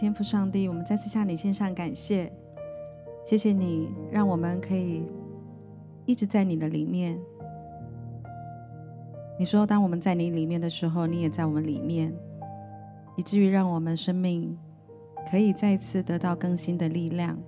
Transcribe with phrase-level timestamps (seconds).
[0.00, 2.32] 天父上帝，我们再次向你献上感谢，
[3.22, 5.04] 谢谢你让我们可以
[6.06, 7.20] 一直在你的里面。
[9.38, 12.14] 你说，当我们在你里面的时候，你也在我们里面，
[13.14, 14.56] 以至于让我们生命
[15.30, 17.38] 可以再次得到更新的力量。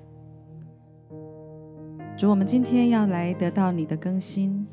[2.18, 4.66] 主，我们今天要来得到你的更新，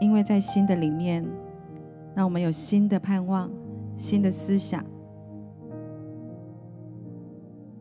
[0.00, 1.24] 因为在新的里面，
[2.16, 3.48] 让我们有新的盼望、
[3.96, 4.84] 新的思想，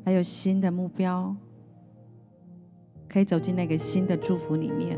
[0.07, 1.35] 还有新的目标，
[3.09, 4.97] 可以走进那个新的祝福里面。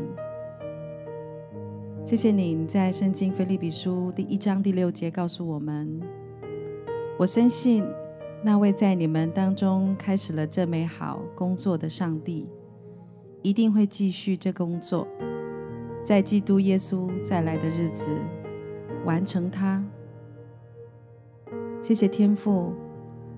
[2.04, 6.00] 谢谢你，在圣经腓立比书第一章第六节告诉我们
[7.18, 7.84] ：“我深信
[8.44, 12.48] 那位在你们当中开始了这美好工作的上帝，
[13.42, 15.08] 一定会继续这工作，
[16.04, 18.16] 在基督耶稣再来的日子
[19.04, 19.84] 完成它。”
[21.82, 22.72] 谢谢天父，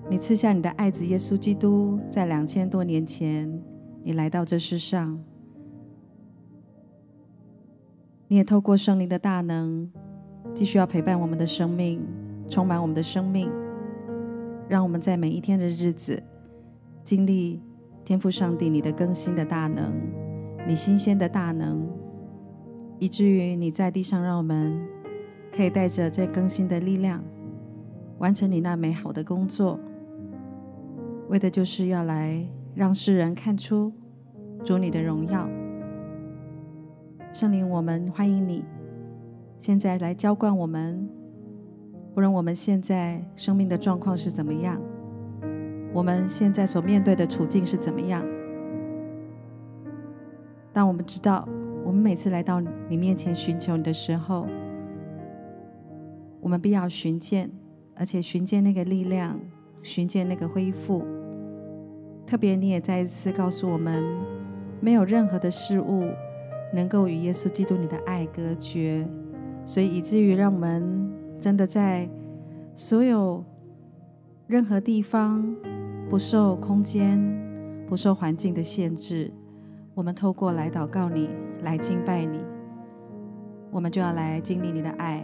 [0.09, 3.51] 你赐下你的爱子耶稣基督，在两千多年前，
[4.03, 5.17] 你来到这世上。
[8.27, 9.89] 你也透过圣灵的大能，
[10.53, 12.05] 继续要陪伴我们的生命，
[12.49, 13.49] 充满我们的生命，
[14.67, 16.21] 让我们在每一天的日子
[17.03, 17.61] 经历
[18.03, 19.93] 天赋上帝你的更新的大能，
[20.67, 21.87] 你新鲜的大能，
[22.99, 24.79] 以至于你在地上让我们
[25.51, 27.23] 可以带着这更新的力量，
[28.17, 29.79] 完成你那美好的工作，
[31.29, 32.45] 为的就是要来
[32.75, 33.91] 让世人看出
[34.63, 35.49] 主你的荣耀。
[37.31, 38.63] 圣灵，我们欢迎你，
[39.59, 41.09] 现在来浇灌我们。
[42.13, 44.79] 不论我们现在生命的状况是怎么样，
[45.91, 48.23] 我们现在所面对的处境是怎么样，
[50.71, 51.47] 当我们知道，
[51.83, 54.45] 我们每次来到你面前寻求你的时候，
[56.39, 57.49] 我们必要寻见，
[57.95, 59.39] 而且寻见那个力量，
[59.83, 61.05] 寻见那个恢复。
[62.25, 64.03] 特别，你也再一次告诉我们，
[64.79, 66.07] 没有任何的事物。
[66.75, 69.07] 能够与耶稣基督你的爱隔绝，
[69.63, 71.07] 所以以至于让我们
[71.39, 72.09] 真的在
[72.73, 73.45] 所有
[74.47, 75.55] 任何地方
[76.09, 77.21] 不受空间、
[77.85, 79.31] 不受环境的限制，
[79.93, 81.29] 我们透过来祷告你、
[81.61, 82.43] 来敬拜你，
[83.69, 85.23] 我们就要来经历你的爱。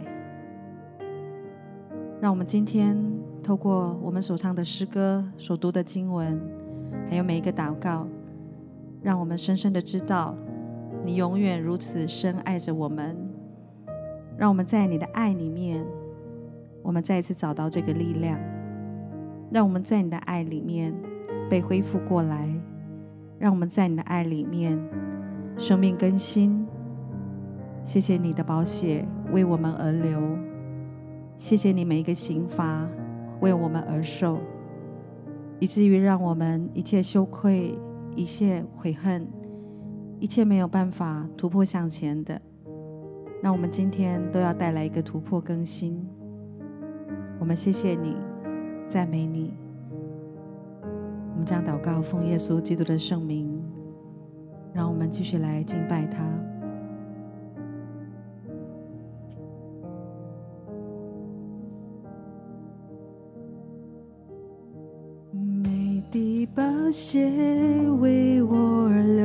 [2.20, 2.96] 让我们今天
[3.42, 6.40] 透过我们所唱的诗歌、所读的经文，
[7.08, 8.06] 还有每一个祷告，
[9.02, 10.36] 让我们深深的知道。
[11.02, 13.16] 你永远如此深爱着我们，
[14.36, 15.82] 让我们在你的爱里面，
[16.82, 18.38] 我们再一次找到这个力量，
[19.50, 20.94] 让我们在你的爱里面
[21.48, 22.48] 被恢复过来，
[23.38, 24.78] 让我们在你的爱里面
[25.56, 26.66] 生命更新。
[27.82, 30.20] 谢谢你的宝血为我们而流，
[31.38, 32.86] 谢谢你每一个刑罚
[33.40, 34.38] 为我们而受，
[35.58, 37.78] 以至于让我们一切羞愧、
[38.14, 39.26] 一切悔恨。
[40.18, 42.38] 一切没有办法突破向前的，
[43.42, 46.06] 那我们今天都要带来一个突破更新。
[47.38, 48.14] 我们谢谢你，
[48.86, 49.54] 赞美你。
[51.32, 53.62] 我们将祷告奉耶稣基督的圣名，
[54.74, 56.22] 让我们继续来敬拜他。
[66.90, 67.24] 的宝血
[68.00, 69.19] 为我而来。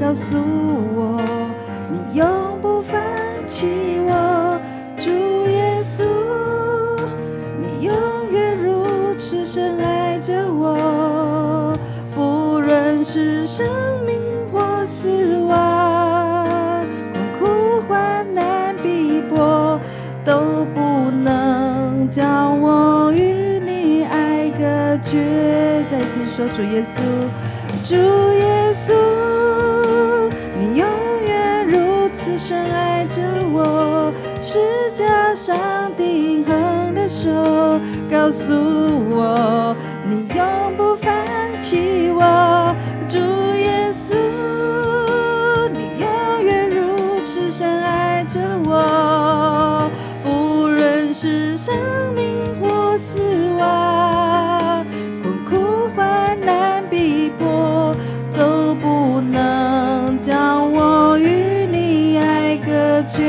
[0.00, 0.38] 告诉
[0.96, 1.22] 我，
[1.92, 2.26] 你永
[2.62, 2.98] 不放
[3.46, 3.68] 弃
[4.08, 4.58] 我，
[4.96, 5.10] 主
[5.46, 6.04] 耶稣，
[7.60, 7.94] 你永
[8.32, 11.76] 远如此深爱着我，
[12.14, 13.66] 不论是生
[14.06, 14.18] 命
[14.50, 16.48] 或死亡，
[17.38, 19.78] 困苦患难逼迫，
[20.24, 25.84] 都不能将我与你爱隔绝。
[25.90, 27.02] 再次说，主耶稣，
[27.82, 28.94] 主耶稣，
[34.52, 34.58] 指
[34.96, 35.56] 甲上
[35.96, 37.30] 钉痕的手
[38.10, 39.76] 告诉我，
[40.08, 41.08] 你永不放
[41.62, 42.59] 弃我。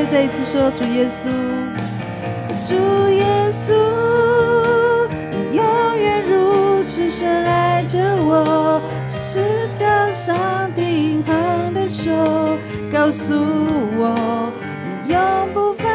[0.09, 1.29] 再一次说，主耶稣，
[2.67, 2.73] 主
[3.09, 3.73] 耶稣，
[5.31, 5.63] 你永
[5.97, 10.35] 远如此深爱着我，十架上
[10.73, 12.11] 钉痕的手
[12.91, 13.35] 告诉
[13.97, 14.51] 我，
[15.05, 15.21] 你永
[15.53, 15.85] 不放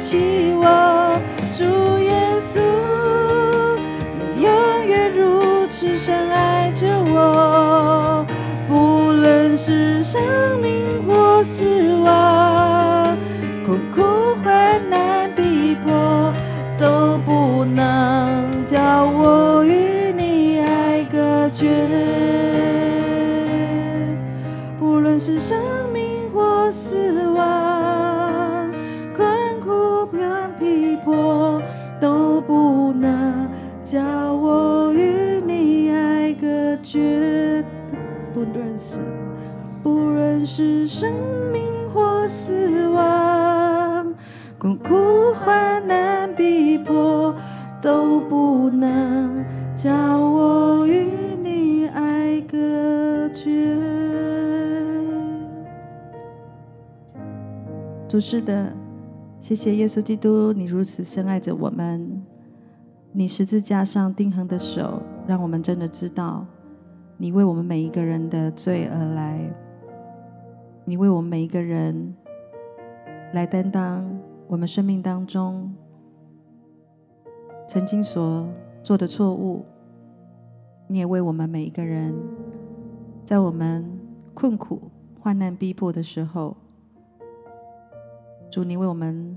[0.00, 1.18] 弃我，
[1.52, 1.64] 主
[1.98, 2.60] 耶稣，
[4.34, 8.24] 你永远如此深爱着我，
[8.68, 10.22] 不论是生
[10.62, 12.35] 命或死亡。
[18.86, 21.88] 叫我与你爱隔绝，
[24.78, 25.58] 不论是生
[25.92, 28.70] 命或死亡，
[29.12, 29.26] 困
[29.60, 31.60] 苦和逼迫，
[32.00, 33.50] 都不能
[33.82, 34.00] 叫
[34.32, 36.46] 我与你爱隔
[36.80, 37.64] 绝。
[38.32, 39.00] 不论是，
[39.82, 41.12] 不论是生
[41.52, 44.14] 命或死亡，
[44.60, 47.34] 困苦患难逼迫。
[47.86, 51.06] 都不能叫我与
[51.40, 53.78] 你爱隔绝。
[58.08, 58.72] 主是的，
[59.38, 62.20] 谢谢耶稣基督，你如此深爱着我们。
[63.12, 66.44] 你十字架上钉痕的手，让我们真的知道，
[67.16, 69.38] 你为我们每一个人的罪而来。
[70.84, 72.12] 你为我们每一个人
[73.32, 74.04] 来担当
[74.48, 75.72] 我们生命当中
[77.66, 78.48] 曾经所
[78.82, 79.64] 做的错误。
[80.88, 82.14] 你也为我们每一个人，
[83.24, 83.84] 在我们
[84.34, 84.80] 困苦、
[85.18, 86.56] 患难、逼迫的时候。
[88.48, 89.36] 主，你为我们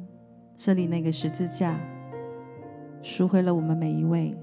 [0.55, 1.79] 设立那个十字架，
[3.01, 4.37] 赎回了我们每一位。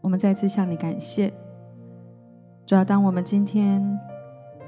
[0.00, 1.32] 我们再次向你感谢。
[2.66, 3.80] 主要当我们今天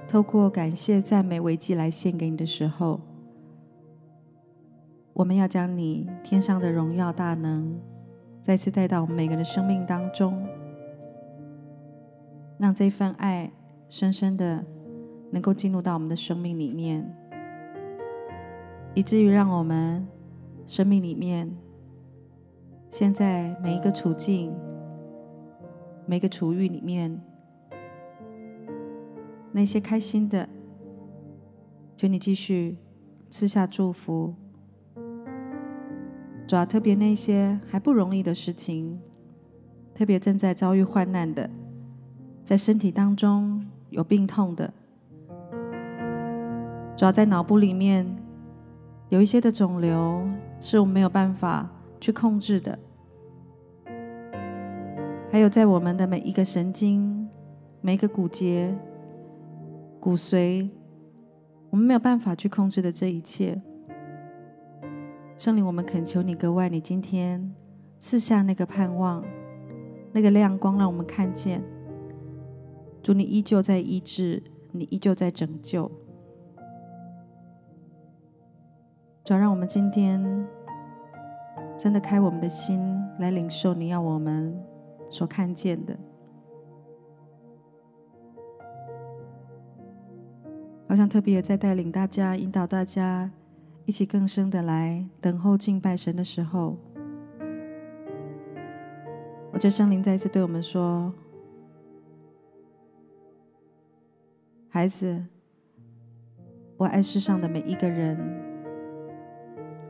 [0.07, 3.01] 透过感谢、赞美为祭来献给你的时候，
[5.21, 7.79] 我们要将你天上的荣耀大能
[8.41, 10.49] 再次带到我们每个人的生命当中，
[12.57, 13.53] 让这份爱
[13.91, 14.65] 深深的。
[15.33, 17.09] 能够进入到我们的生命里面，
[18.97, 20.05] 以至于让我们
[20.67, 21.49] 生命里面，
[22.89, 24.53] 现在每一个处境、
[26.05, 27.17] 每个处遇里面，
[29.53, 30.49] 那些开心的，
[31.95, 32.77] 求你继续
[33.29, 34.35] 赐下祝福；
[36.51, 38.99] 主要特别那些还不容易的事情，
[39.95, 41.49] 特别正在遭遇患难的，
[42.43, 44.75] 在身体当中有病痛的。
[46.97, 48.05] 主要在脑部里面
[49.11, 50.27] 有一些的肿瘤，
[50.61, 52.77] 是我们没有办法去控制的；
[55.31, 57.29] 还有在我们的每一个神经、
[57.81, 58.77] 每一个骨节、
[60.01, 60.69] 骨髓，
[61.71, 63.63] 我们没有办法去控制的这一切。
[65.41, 67.55] 圣灵，我们恳求你，格外你今天
[67.99, 69.25] 赐下那个盼望、
[70.13, 71.65] 那个亮光，让我们看见，
[73.03, 75.91] 主你依旧在医治，你依旧在拯救。
[79.25, 80.47] 主，让我们今天
[81.75, 82.79] 真的开我们的心
[83.19, 84.55] 来领受你要我们
[85.09, 85.97] 所看见的。
[90.87, 93.31] 好像特别也在带领大家、引导大家
[93.91, 96.77] 一起更深的来等候敬拜神的时候，
[99.51, 101.13] 我觉得圣灵再一次对我们说
[104.71, 105.21] ：“孩子，
[106.77, 108.17] 我爱世上的每一个人。”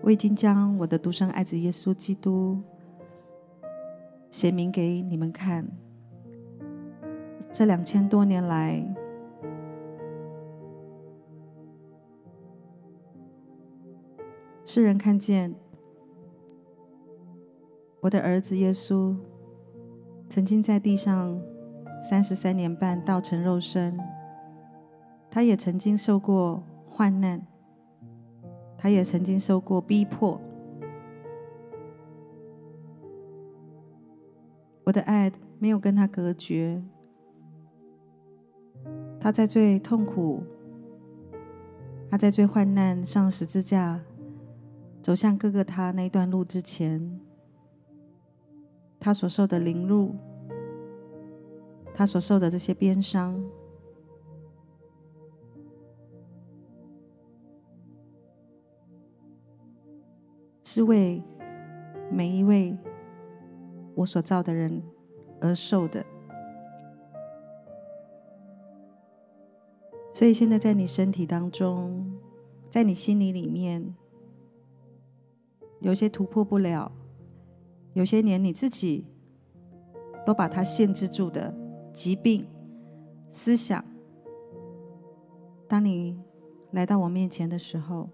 [0.00, 2.58] 我已经将我的独生爱子耶稣基督
[4.30, 5.68] 写明给你们看。
[7.52, 8.82] 这两千多年来，
[14.64, 15.54] 世人看见
[18.00, 19.16] 我的儿子耶稣
[20.28, 21.40] 曾经在地上
[22.08, 23.98] 三十三年半道成肉身，
[25.30, 27.46] 他也曾经受过患难。
[28.82, 30.40] 他也曾经受过逼迫。
[34.84, 36.82] 我的爱没有跟他隔绝。
[39.20, 40.42] 他在最痛苦，
[42.10, 44.00] 他在最患难上十字架，
[45.02, 47.20] 走向各个他那段路之前，
[48.98, 50.14] 他所受的凌辱，
[51.94, 53.42] 他所受的这些鞭伤，
[60.62, 61.22] 是为
[62.10, 62.76] 每一位
[63.94, 64.82] 我所造的人
[65.40, 66.04] 而受的。
[70.12, 72.12] 所以现在在你身体当中，
[72.68, 73.94] 在你心里里面，
[75.80, 76.90] 有些突破不了，
[77.94, 79.06] 有些连你自己
[80.24, 81.54] 都把它限制住的
[81.92, 82.46] 疾病
[83.30, 83.84] 思想，
[85.66, 86.20] 当你
[86.72, 88.08] 来到我面前的时候，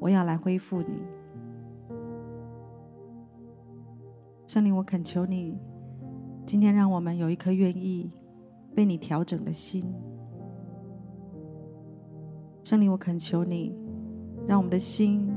[0.00, 1.02] 我要来恢复你。
[4.46, 5.58] 圣灵，我恳求你，
[6.46, 8.10] 今天让我们有一颗愿意
[8.74, 9.84] 被你调整的心。
[12.62, 13.76] 圣灵，我恳求你，
[14.46, 15.28] 让我们的心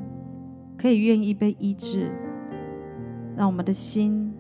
[0.80, 2.10] 可以愿意被医治，
[3.36, 4.34] 让我们的心，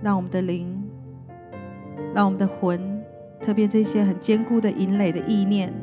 [0.00, 0.80] 让我们的灵，
[2.14, 3.02] 让我们的魂，
[3.40, 5.74] 特别这些很坚固的营垒的意念，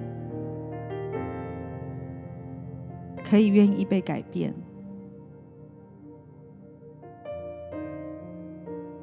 [3.26, 4.54] 可以愿意被改变。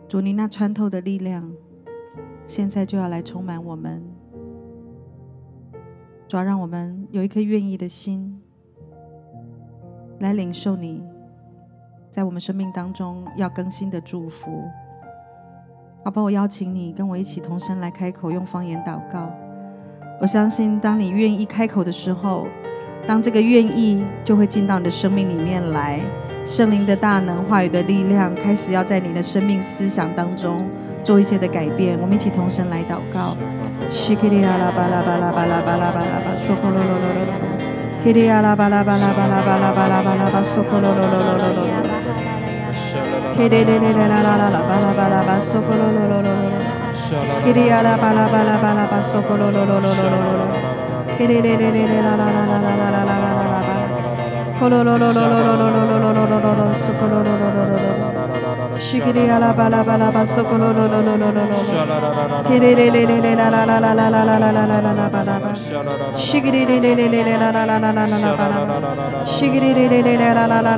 [0.09, 1.53] 主，你那穿透的力量，
[2.47, 4.03] 现在就要来充满我们。
[6.27, 8.41] 主要让我们有一颗愿意的心，
[10.21, 11.03] 来领受你
[12.11, 14.63] 在我们生命当中要更新的祝福。
[16.03, 19.31] 好吧，我邀请你跟我一起同声来开口，用方言祷告。
[20.21, 22.47] 我相信，当你愿意开口的时候，
[23.07, 26.01] 当这个愿意就会进到你的生命里面来，
[26.45, 30.69] 圣灵的大能、话语的力量，开始要在你的生命思想当中
[31.03, 31.99] 做一些的改变。
[32.01, 33.37] 我们一起同声来祷告。
[38.03, 41.61] 西克里亚拉巴拉巴拉巴拉巴拉巴拉巴索科罗罗罗罗罗，
[43.31, 45.37] 基里亚拉巴拉巴拉巴拉巴拉
[48.27, 50.49] 巴拉巴拉巴索科罗罗罗罗罗罗，
[51.19, 53.71] 基里里里里拉拉拉拉巴拉巴拉巴
[54.59, 54.69] 索
[58.99, 61.55] 科罗罗罗罗罗，基里亚拉巴拉巴拉巴拉巴索科罗罗罗罗罗罗，
[62.43, 64.67] 基里里里里里拉拉拉拉拉拉拉拉拉
[65.23, 67.19] 拉巴，科罗罗罗罗罗
[68.33, 68.91] 罗罗罗罗罗罗
[69.23, 70.75] 罗索科罗罗罗罗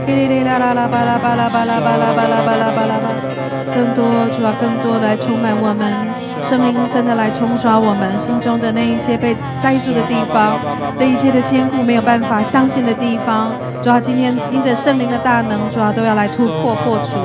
[0.05, 2.85] Kiri la la la la la ba la la la la la la la la
[2.85, 3.30] la ba
[3.73, 4.03] 更多，
[4.35, 6.07] 主要更多的来充满我们，
[6.41, 10.59] 圣灵真的来冲刷我们心中的那一些被塞住的地方，
[10.95, 13.51] 这一切的坚固，没有办法相信的地方。
[13.81, 17.19] 主要今天因着圣灵的大能，主要都要来突破破除，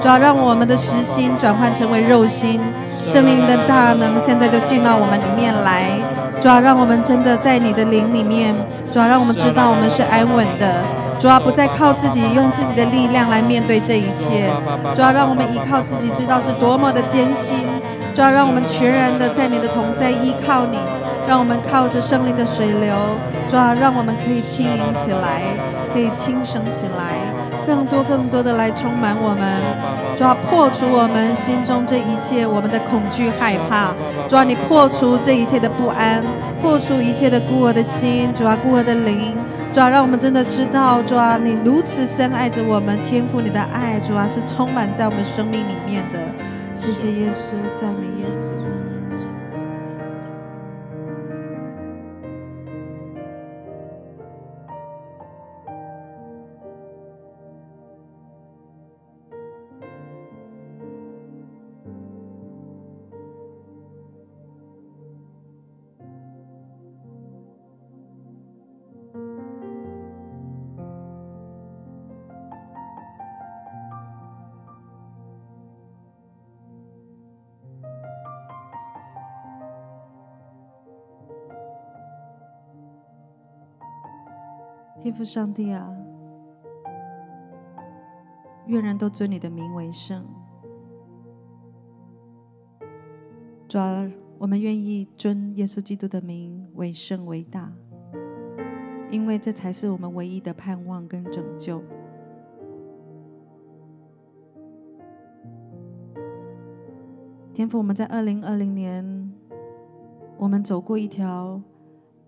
[0.00, 2.60] 主要让我们的实心转换成为肉心。
[2.90, 5.90] 圣灵的大能现在就进到我们里面来，
[6.40, 8.54] 主要让我们真的在你的灵里面，
[8.90, 10.82] 主要让我们知道我们是安稳的。
[11.18, 14.50] 主要不再靠自己，用自己的力量来面对这一切。
[14.94, 17.66] 主要让我们依靠自己，知道是多么的艰辛。
[18.14, 20.78] 主要让我们全然的在你的同在依靠你，
[21.28, 22.94] 让我们靠着圣灵的水流。
[23.48, 25.42] 主要让我们可以轻盈起来，
[25.92, 27.16] 可以轻省起来。
[27.66, 29.60] 更多更多的来充满我们，
[30.16, 33.92] 主要破除我们心中这一切我们的恐惧害怕，
[34.28, 36.24] 主要你破除这一切的不安，
[36.62, 39.36] 破除一切的孤儿的心，主要孤儿的灵，
[39.76, 46.18] 主啊让我们真的知道，主啊你如此深爱着我们，天赋你的爱，主啊是充满在我们生命里面的。
[46.72, 48.45] 谢谢耶稣，赞美耶稣。
[85.06, 85.88] 天父上帝啊，
[88.66, 90.26] 愿人都尊你的名为圣。
[93.68, 97.72] 主啊，我们愿意尊耶稣基督的名为圣为大，
[99.08, 101.80] 因为这才是我们唯一的盼望跟拯救。
[107.54, 109.32] 天父，我们在二零二零年，
[110.36, 111.62] 我们走过一条。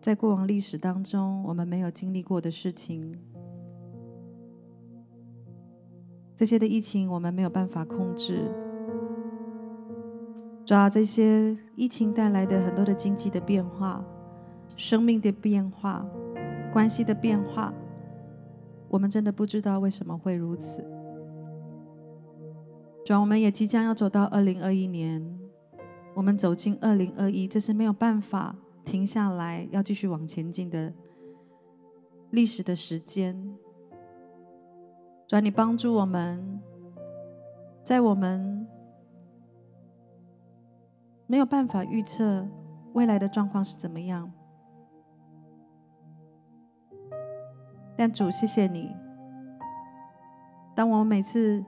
[0.00, 3.18] 在过往历史当中，我们没有经历过的事情，
[6.36, 8.48] 这些的疫情我们没有办法控制。
[10.64, 14.04] 主要这些疫情带来的很多的经济的变化、
[14.76, 16.06] 生命的变化、
[16.72, 17.74] 关系的变化，
[18.88, 20.82] 我们真的不知道为什么会如此。
[23.04, 25.38] 主要我们也即将要走到二零二一年，
[26.14, 28.54] 我们走进二零二一，这是没有办法。
[28.88, 30.90] 停下来，要继续往前进的
[32.30, 33.54] 历史的时间，
[35.26, 36.58] 主，你帮助我们，
[37.82, 38.66] 在我们
[41.26, 42.48] 没有办法预测
[42.94, 44.32] 未来的状况是怎么样，
[47.94, 48.96] 但主，谢谢你，
[50.74, 51.62] 当我们每次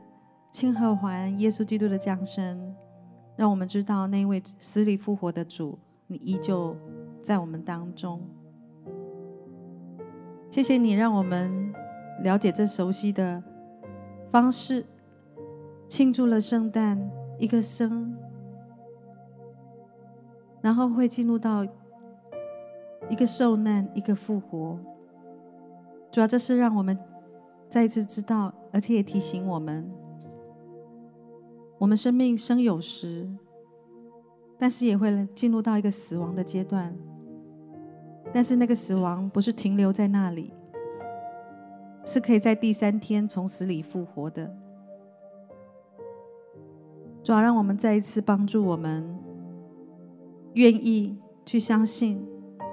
[0.50, 2.74] 庆贺完耶稣基督的降生，
[3.36, 6.74] 让我们知道那位死里复活的主，你依旧。
[7.22, 8.20] 在我们当中，
[10.50, 11.72] 谢谢你让我们
[12.22, 13.42] 了解这熟悉的
[14.30, 14.84] 方式，
[15.86, 18.16] 庆祝了圣诞一个生，
[20.60, 21.64] 然后会进入到
[23.08, 24.78] 一个受难，一个复活。
[26.10, 26.98] 主要这是让我们
[27.68, 29.88] 再一次知道，而且也提醒我们，
[31.78, 33.30] 我们生命生有时，
[34.58, 36.96] 但是也会进入到一个死亡的阶段。
[38.32, 40.54] 但是那个死亡不是停留在那里，
[42.04, 44.56] 是可以在第三天从死里复活的。
[47.22, 49.18] 主要让我们再一次帮助我们，
[50.54, 52.24] 愿意去相信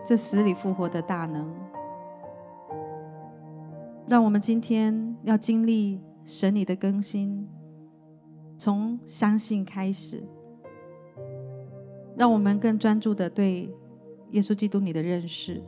[0.05, 1.51] 这死里复活的大能。
[4.07, 7.45] 让我们今天要经历神你的更新，
[8.55, 10.23] 从相信开始，
[12.15, 13.73] 让我们更专注的对。
[14.31, 15.63] 耶稣基督，你的认识，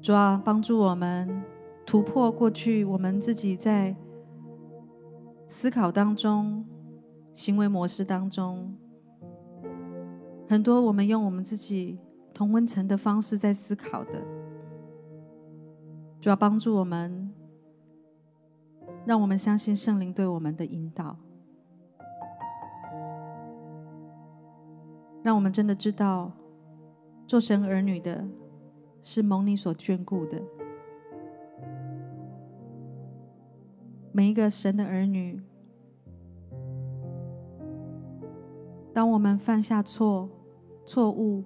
[0.00, 1.42] 主要帮助我们
[1.84, 3.96] 突破过去我们自己在
[5.48, 6.64] 思考当中、
[7.34, 8.74] 行为模式当中，
[10.48, 11.98] 很多我们用我们自己
[12.32, 14.22] 同温层的方式在思考的，
[16.20, 17.32] 主要帮助我们，
[19.04, 21.16] 让我们相信圣灵对我们的引导。
[25.24, 26.30] 让我们真的知道，
[27.26, 28.28] 做神儿女的
[29.02, 30.38] 是蒙你所眷顾的。
[34.12, 35.40] 每一个神的儿女，
[38.92, 40.28] 当我们犯下错、
[40.84, 41.42] 错误，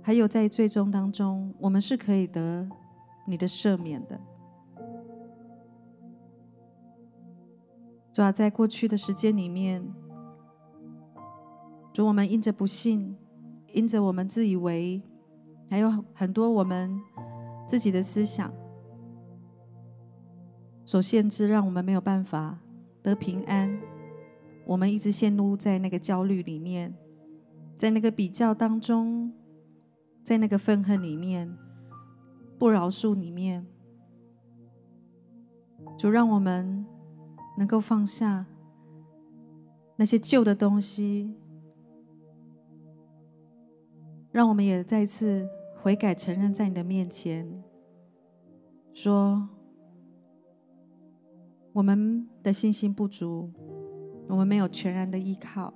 [0.00, 2.68] 还有在最终当中，我们是可以得
[3.26, 4.20] 你的赦免的。
[8.12, 9.84] 主要在过去的时间里面。
[11.94, 13.16] 主，我们因着不信，
[13.72, 15.00] 因着我们自以为，
[15.70, 17.00] 还有很多我们
[17.68, 18.52] 自己的思想
[20.84, 22.58] 所限制，让我们没有办法
[23.00, 23.80] 得平安。
[24.66, 26.92] 我们一直陷入在那个焦虑里面，
[27.76, 29.32] 在那个比较当中，
[30.24, 31.56] 在那个愤恨里面，
[32.58, 33.64] 不饶恕里面。
[35.96, 36.84] 主，让我们
[37.56, 38.46] 能够放下
[39.94, 41.32] 那些旧的东西。
[44.34, 45.48] 让我们也再次
[45.80, 47.62] 悔改，承认在你的面前，
[48.92, 49.48] 说
[51.72, 53.52] 我们的信心不足，
[54.28, 55.72] 我们没有全然的依靠。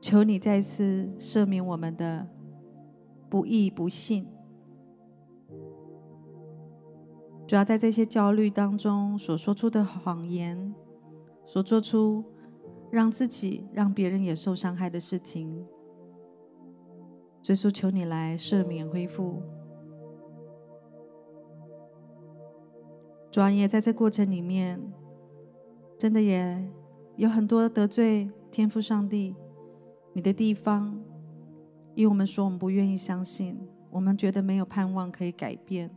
[0.00, 2.26] 求你再次赦免我们的
[3.28, 4.26] 不义不信。
[7.46, 10.74] 主要在这些焦虑当中所说出的谎言，
[11.46, 12.24] 所做出
[12.90, 15.64] 让自己、让别人也受伤害的事情。
[17.48, 19.42] 耶稣，求你来赦免、恢复。
[23.32, 24.80] 主啊也在这过程里面，
[25.98, 26.64] 真的也
[27.16, 29.34] 有很多得罪天父上帝
[30.12, 31.00] 你的地方，
[31.94, 33.58] 因为我们说我们不愿意相信，
[33.90, 35.90] 我们觉得没有盼望可以改变。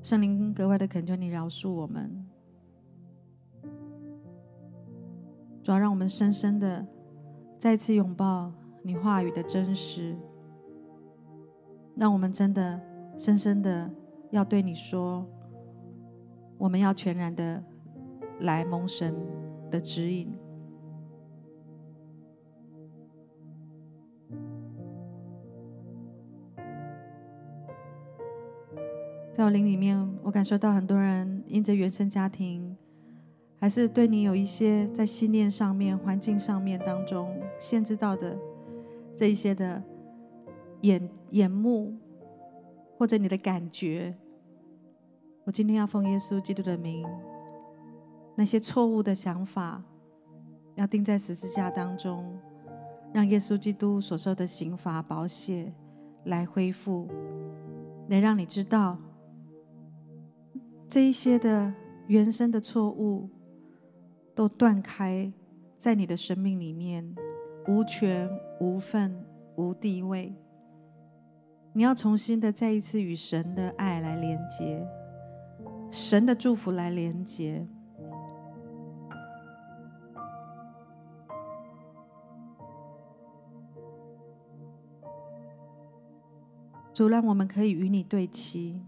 [0.00, 2.26] 圣灵格外的恳求你饶恕我们，
[5.62, 6.86] 主要让我们深深的
[7.58, 8.52] 再次拥抱。
[8.86, 10.14] 你话语的真实，
[11.96, 12.80] 让我们真的
[13.18, 13.90] 深深的
[14.30, 15.26] 要对你说，
[16.56, 17.60] 我们要全然的
[18.42, 19.12] 来蒙神
[19.72, 20.32] 的指引。
[29.32, 32.76] 在我灵里面，我感受到很多人因着原生家庭，
[33.58, 38.38] 还是对你有一些在信念上面、环境上面当中限制到的
[39.16, 39.82] 这一些的
[40.82, 41.96] 眼眼目，
[42.98, 44.14] 或者你的感觉。
[45.44, 47.08] 我今天要奉耶稣基督的名，
[48.36, 49.82] 那些错误的想法，
[50.74, 52.38] 要钉在十字架当中，
[53.14, 55.72] 让耶稣基督所受的刑罚、宝血
[56.24, 57.08] 来恢复，
[58.08, 58.98] 来让你知道。
[60.88, 61.72] 这一些的
[62.06, 63.28] 原生的错误，
[64.34, 65.32] 都断开，
[65.78, 67.14] 在你的生命里面，
[67.68, 69.24] 无权无份
[69.56, 70.34] 无地位。
[71.72, 74.86] 你要重新的再一次与神的爱来连接，
[75.90, 77.66] 神的祝福来连接。
[86.94, 88.80] 主，让我们可以与你对齐。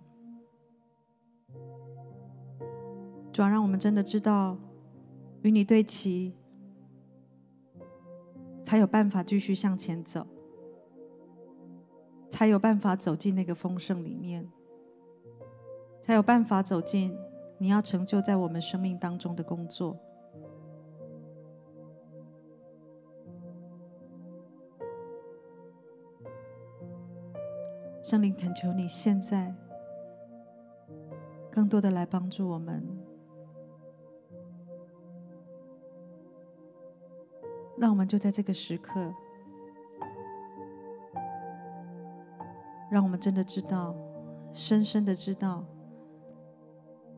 [3.30, 4.56] 主要让我们真的知道，
[5.42, 6.34] 与你对齐，
[8.68, 10.26] 才有办法继续向前走，
[12.28, 14.46] 才有办法走进那个丰盛里面，
[16.02, 17.16] 才有办法走进
[17.56, 19.98] 你要成就在我们生命当中的工作。
[28.02, 29.54] 圣灵，恳求你现在
[31.50, 32.97] 更多的来帮助我们。
[37.80, 39.14] 让我们就在这个时刻，
[42.90, 43.94] 让我们真的知道，
[44.52, 45.64] 深深的知道，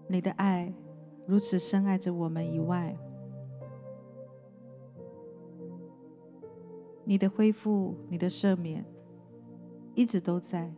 [0.06, 0.72] 你的爱
[1.26, 2.96] 如此深爱着我们以外，
[7.04, 8.84] 你的恢复、你的赦免，
[9.94, 10.74] 一直都在。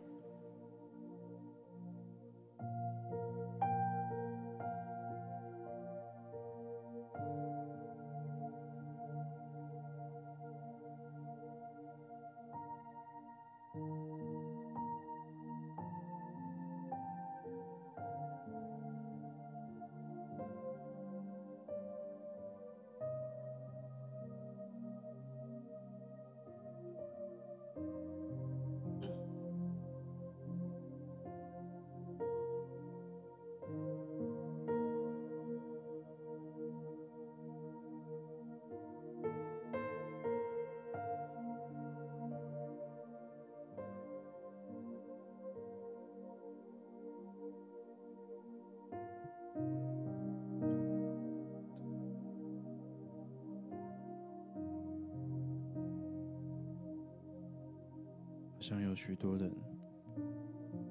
[58.93, 59.51] 有许多人，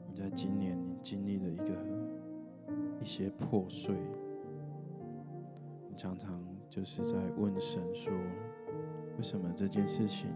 [0.09, 1.67] 你在今年你经历了一个
[3.01, 3.95] 一些破碎，
[5.89, 8.13] 你常常就是在问神说：
[9.19, 10.29] 为什么这件事情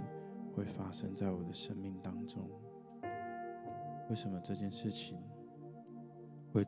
[0.55, 2.49] 会发生在我的生命当中？
[4.11, 5.19] 为什么这件事情
[6.53, 6.65] 会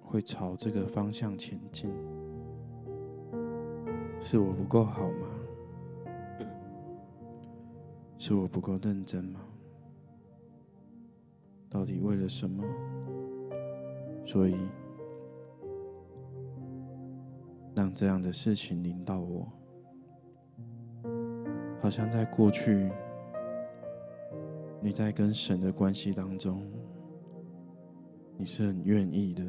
[0.00, 1.92] 会朝这个方向前进？
[4.18, 5.28] 是我不够好吗？
[8.16, 9.40] 是我不够认真吗？
[11.70, 12.64] 到底为了什么？
[14.24, 14.56] 所以
[17.74, 19.50] 让这样的事情临到我，
[21.80, 22.90] 好像在过去
[24.82, 26.62] 你在跟神的关系当中，
[28.36, 29.42] 你是很愿意的，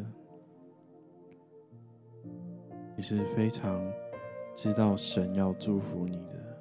[2.96, 3.82] 你是非常
[4.56, 6.60] 知道神要祝福你的，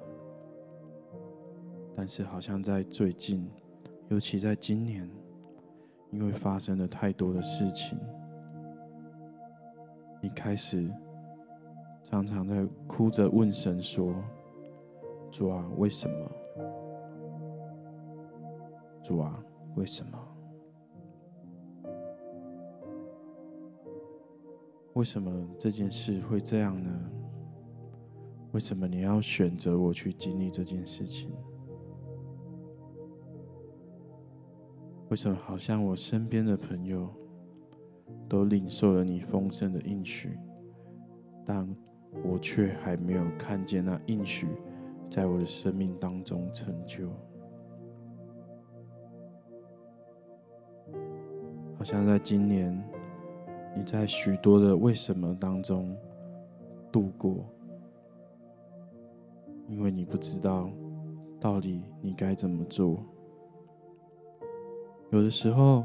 [1.95, 3.49] 但是好像在最近，
[4.09, 5.09] 尤其在今年。
[6.11, 7.97] 因为发生了太多的事情，
[10.21, 10.91] 你开始
[12.03, 14.13] 常常在哭着问神说
[15.31, 16.31] ：“主啊，为什么？
[19.03, 19.39] 主啊，
[19.75, 20.19] 为什么？
[24.93, 26.89] 为什么这件事会这样呢？
[28.51, 31.31] 为什么你要选择我去经历这件事情？”
[35.09, 37.09] 为什么好像我身边的朋友
[38.27, 40.37] 都领受了你丰盛的应许
[41.43, 41.67] 但
[42.23, 44.47] 我却还没有看见那应许
[45.09, 47.09] 在我的生命当中成就。
[51.75, 52.71] 好像在今年
[53.75, 55.95] 你在许多的为什么当中
[56.91, 57.43] 度过
[59.67, 60.69] 因为你不知道
[61.39, 63.03] 到底你该怎么做。
[65.11, 65.83] 有的时候，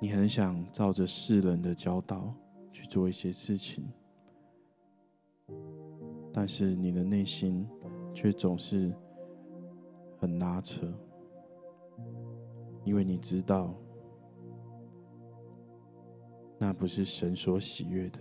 [0.00, 2.32] 你很想照着世人的教导
[2.72, 3.84] 去做一些事情，
[6.32, 7.68] 但是你的内心
[8.14, 8.94] 却总是
[10.16, 10.90] 很拉扯，
[12.82, 13.74] 因为你知道。
[16.60, 18.18] 那不是神所喜悦的。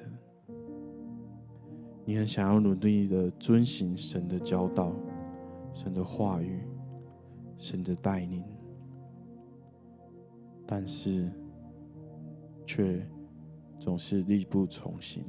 [2.05, 4.93] 你很想要努力的遵行神的教导、
[5.73, 6.61] 神的话语、
[7.57, 8.43] 神的带领，
[10.67, 11.31] 但是
[12.65, 13.01] 却
[13.79, 15.25] 总是力不从心，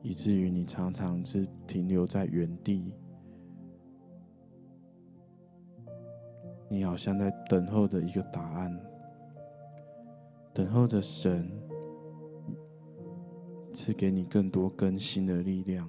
[0.00, 2.94] 以至于你常常是停留在原地。
[6.70, 8.80] 你好像在等候的一个答案。
[10.52, 11.48] 等候着神
[13.72, 15.88] 赐给你更多更新的力量，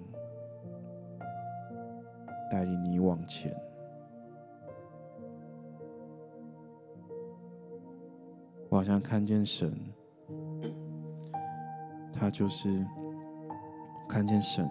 [2.51, 3.55] 带领你往前。
[8.71, 9.69] 我好像看见神，
[12.13, 12.87] 他就是
[14.07, 14.65] 看见神，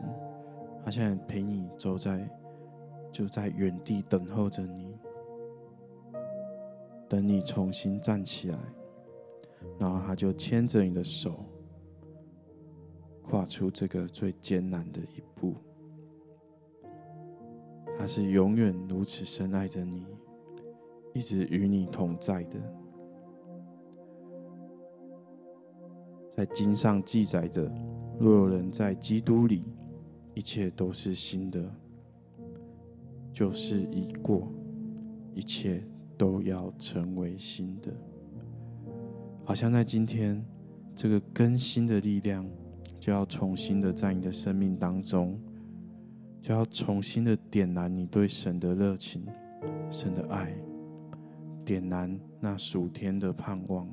[0.83, 2.27] 他现在陪你走在，
[3.13, 4.97] 就在原地等候着你，
[7.11, 8.59] 等你重新站起来。
[9.79, 11.45] 然后他就牵着你的手，
[13.23, 15.55] 跨出这个最艰难的一步。
[17.99, 20.07] 他是永远如此深爱着你，
[21.13, 22.59] 一直与你同在的。
[26.41, 27.71] 在经上记载着：
[28.19, 29.63] 若有人在基督里，
[30.33, 31.63] 一切都是新的，
[33.31, 34.51] 就是已过，
[35.35, 35.85] 一切
[36.17, 37.93] 都要成为新的。
[39.45, 40.43] 好像在今天，
[40.97, 42.49] 这个更新的力量
[42.99, 45.39] 就要重新的在你的生命当中，
[46.41, 49.27] 就要重新的点燃你对神的热情、
[49.91, 50.57] 神的爱，
[51.67, 53.87] 点燃那属天的盼望。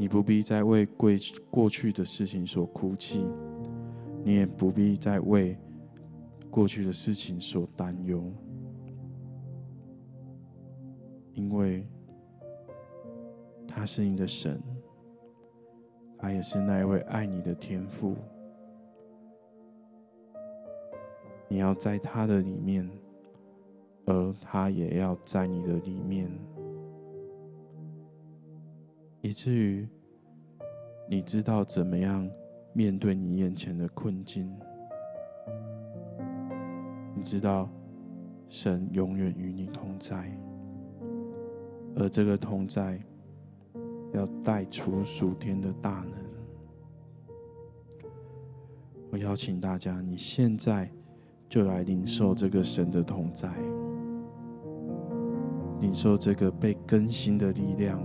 [0.00, 1.10] 你不必再为过
[1.50, 3.22] 过去的事情所哭泣，
[4.24, 5.54] 你也不必再为
[6.50, 8.24] 过去的事情所担忧，
[11.34, 11.86] 因为。
[13.72, 14.60] 他是你的神，
[16.18, 18.16] 他也是那一位爱你的天父。
[21.46, 22.90] 你要在他的里面，
[24.06, 26.28] 而他也要在你的里面，
[29.20, 29.88] 以至于
[31.08, 32.28] 你知道怎么样
[32.72, 34.54] 面对你眼前的困境。
[37.14, 37.68] 你知道
[38.48, 40.30] 神永远与你同在，
[41.96, 43.00] 而这个同在。
[44.12, 46.14] 要带出属天的大能。
[49.08, 50.90] 我邀请大家，你现在
[51.48, 53.48] 就来领受这个神的同在，
[55.80, 58.04] 领受这个被更新的力量，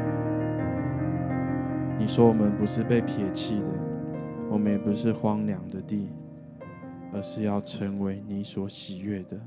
[2.01, 3.69] 你说我们不是被撇弃的，
[4.49, 6.09] 我们也不是荒凉的地。
[7.13, 9.37] 而是要成为你所喜悦的，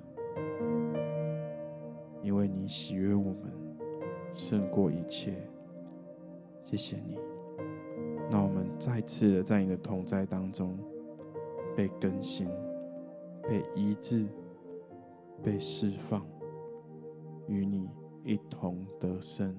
[2.22, 3.50] 因为你喜悦我们
[4.34, 5.32] 胜过一切。
[6.62, 7.16] 谢谢你，
[8.30, 10.78] 那我们再次的在你的同在当中
[11.74, 12.46] 被更新、
[13.48, 14.26] 被医治、
[15.42, 16.22] 被释放，
[17.48, 17.88] 与你
[18.24, 19.56] 一同得胜。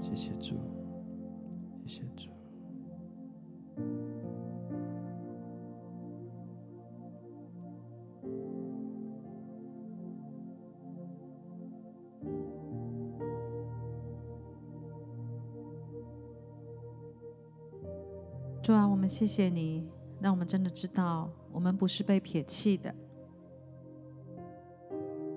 [0.00, 0.54] 谢谢主，
[1.86, 2.28] 谢主。
[18.62, 19.88] 主啊，我们谢谢你，
[20.20, 22.92] 让我们真的知道，我们不是被撇弃的。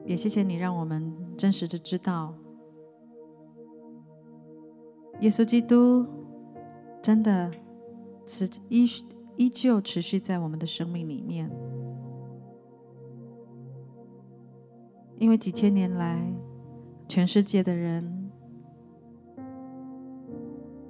[0.03, 2.33] 也谢谢你，让我们真实的知道，
[5.19, 6.07] 耶稣基督
[7.01, 7.51] 真的
[8.25, 8.87] 持依
[9.37, 11.49] 依旧持续在我们的生命里面。
[15.17, 16.21] 因为几千年来，
[17.07, 18.17] 全世界的人。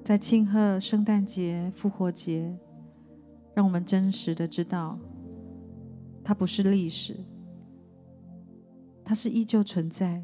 [0.04, 2.58] 在庆贺圣诞节、复活节，
[3.54, 4.98] 让我们真实的知道，
[6.24, 7.16] 它不是历史，
[9.06, 10.24] 它是依旧存在，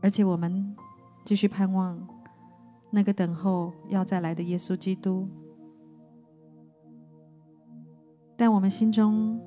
[0.00, 0.74] 而且我们
[1.24, 1.96] 继续盼望
[2.94, 5.28] 那个等候要再来的耶稣基督。
[8.36, 9.40] 但我们心中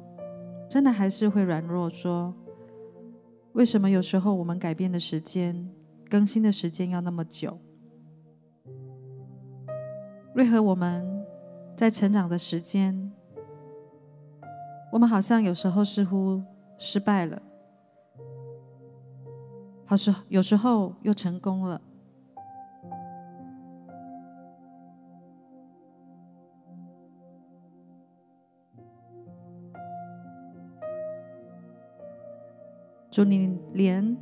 [0.69, 2.33] 真的还是会软弱，说：
[3.53, 5.69] 为什么有时候我们改变的时间、
[6.09, 7.57] 更新的时间要那么久？
[10.35, 11.25] 为何我们
[11.73, 13.13] 在成长的时间，
[14.91, 16.43] 我们好像有时候似乎
[16.77, 17.41] 失败了，
[19.85, 21.81] 好时有时候又成功了。
[33.17, 34.15] 主，你连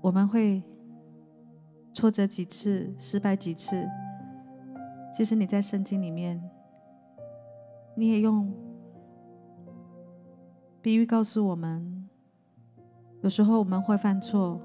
[0.00, 0.62] 我们会
[1.92, 3.86] 挫折几次，失败几次。
[5.14, 6.42] 其实你在圣经里面，
[7.94, 8.50] 你也用
[10.80, 12.08] 比喻告诉我们，
[13.20, 14.58] 有时候我们会犯错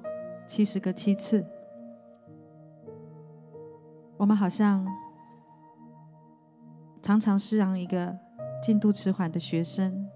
[0.48, 1.46] 七十个七次，
[4.16, 4.88] 我们好像
[7.02, 8.18] 常常是让一个
[8.64, 10.08] 进度迟缓的学生，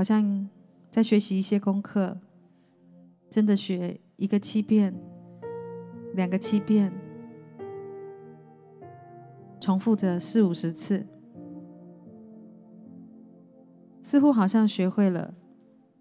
[0.00, 0.48] 好像
[0.88, 2.16] 在学习一些功课，
[3.28, 4.98] 真的学一个七遍，
[6.14, 6.90] 两个七遍。
[9.60, 11.06] 重复着四五十次，
[14.00, 15.34] 似乎好像学会了，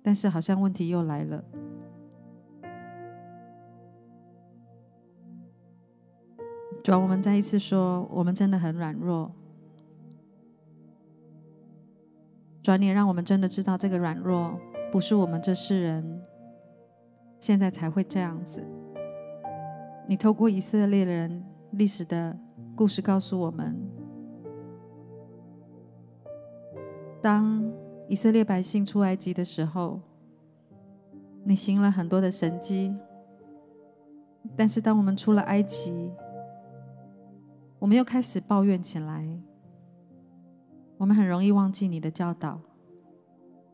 [0.01, 1.43] 但是好像问题又来了。
[6.81, 9.29] 主要我们再一次说，我们真的很软弱。
[12.61, 14.59] 主要你也让我们真的知道，这个软弱
[14.91, 16.21] 不是我们这世人
[17.39, 18.65] 现在才会这样子。
[20.07, 22.37] 你透过以色列人历史的。
[22.75, 23.77] 故事告诉我们，
[27.21, 27.69] 当
[28.07, 29.99] 以色列百姓出埃及的时候，
[31.43, 32.95] 你行了很多的神迹。
[34.55, 36.09] 但是当我们出了埃及，
[37.79, 39.27] 我们又开始抱怨起来。
[40.99, 42.59] 我们很容易忘记你的教导，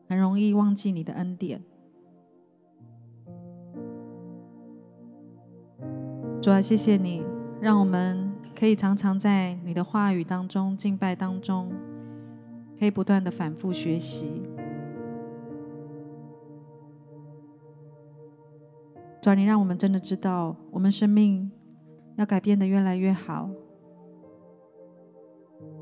[0.07, 1.61] 很容易忘记你的恩典。
[6.41, 7.21] 主啊，谢谢你，
[7.59, 8.33] 让我们。
[8.57, 11.69] 可以常常在你的话语当中、敬拜当中，
[12.79, 14.41] 可以不断的反复学习。
[19.21, 21.51] 主啊，你让我们真的知道，我们生命
[22.15, 23.49] 要改变得越来越好，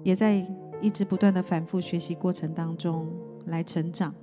[0.02, 0.44] 也在
[0.84, 3.08] 一直不断的反复学习过程当中
[3.46, 4.14] 来成长。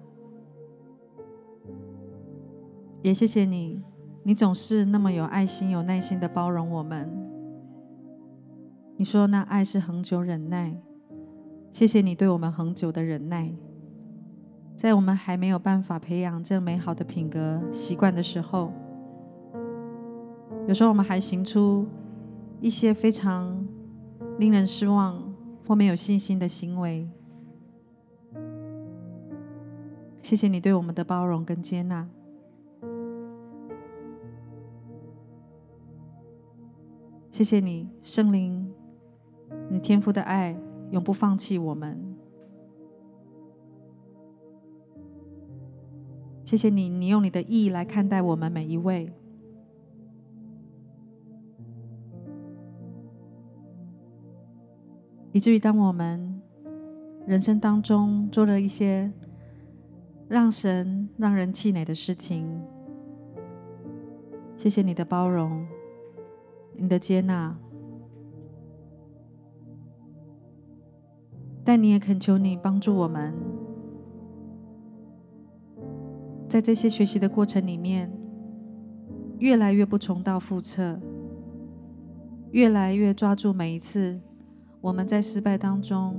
[3.00, 3.82] 也谢谢你，
[4.22, 7.10] 你总是那么有爱心、有耐心的包容我们。
[8.98, 10.76] 你说那爱是恒久忍耐，
[11.72, 13.50] 谢谢你对我们恒久的忍耐，
[14.76, 18.70] 在我们还没有办法培养这美好的品格习惯的时候，
[20.68, 21.86] 有时候我们还行出
[22.60, 23.66] 一些非常
[24.38, 25.29] 令人失望
[25.70, 27.08] 或没有信心的行为。
[30.20, 32.08] 谢谢你对我们的包容跟接纳，
[37.30, 38.68] 谢谢你圣灵。
[39.68, 40.58] 你天父的爱
[40.90, 42.16] 永不放弃我们。
[46.44, 49.12] 谢谢你，你用你的意义来看待我们每一位，
[55.32, 56.40] 以至于当我们
[57.26, 59.10] 人生当中做了一些
[60.28, 62.46] 让神让人气馁的事情，
[64.56, 65.66] 谢谢你的包容，
[66.74, 67.56] 你的接纳。
[71.62, 73.34] 但你也恳求你帮助我们，
[76.48, 78.10] 在这些学习的过程里面，
[79.38, 80.98] 越来越不重蹈覆辙，
[82.50, 84.20] 越来越抓住每一次
[84.80, 86.16] 我们在失败当中，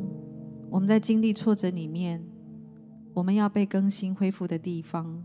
[0.70, 2.24] 我们在经历挫折里面，
[3.14, 5.24] 我们要被更新恢复的地方。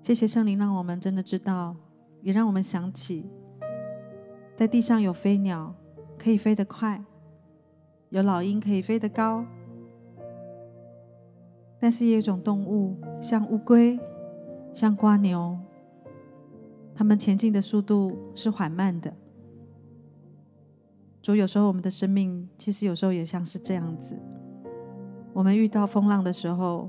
[0.00, 1.76] 谢谢圣灵，让我们真的知道，
[2.22, 3.30] 也让我们想起，
[4.56, 5.74] 在地上有飞鸟
[6.18, 7.04] 可以飞得快，
[8.08, 9.44] 有老鹰可以飞得高，
[11.82, 13.98] 但是也有一种动物，像乌龟、
[14.72, 15.58] 像蜗牛，
[16.94, 19.12] 它们前进的速度是缓慢的。
[21.20, 24.16] 主，有时候我们的生命其实有时候也像是这样子，
[25.32, 26.88] 我们遇到风浪的时候，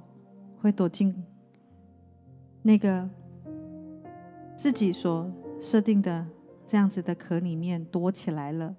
[0.61, 1.11] 会躲进。
[2.61, 3.09] 那个
[4.55, 5.27] 自己所
[5.59, 6.23] 设定的
[6.67, 8.75] 这样子的壳里面躲起来了，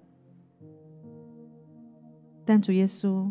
[2.45, 3.29] 但主耶稣，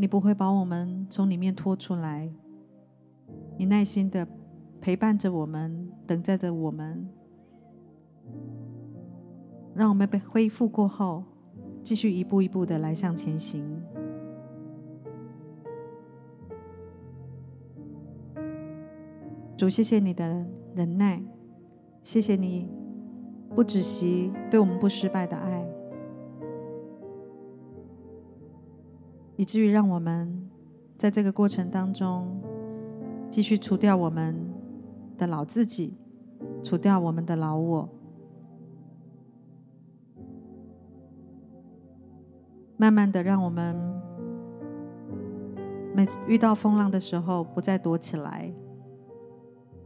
[0.00, 2.26] 你不会把我们从里面拖出来，
[3.58, 4.26] 你耐心的
[4.80, 7.06] 陪伴着我们，等待着我们，
[9.74, 11.22] 让我们被恢复过后，
[11.82, 13.62] 继续一步一步的来向前行。
[19.54, 21.22] 主，谢谢你的忍耐，
[22.02, 22.70] 谢谢你
[23.54, 25.62] 不止息对我们不失败的爱，
[29.40, 30.50] 以至于让我们
[30.98, 32.42] 在这个过程当中
[33.30, 34.36] 继续除掉我们
[35.16, 35.94] 的老自己，
[36.62, 37.88] 除掉我们的老我，
[42.76, 43.74] 慢慢的让我们
[45.94, 48.52] 每次遇到风浪的时候不再躲起来。